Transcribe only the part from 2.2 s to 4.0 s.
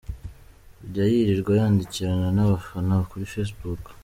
nabafana kuri facebook.